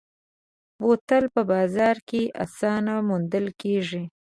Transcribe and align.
بوتل 0.81 1.23
په 1.35 1.41
بازار 1.51 1.95
کې 2.09 2.21
اسانه 2.43 2.93
موندل 3.07 3.45
کېږي. 3.61 4.03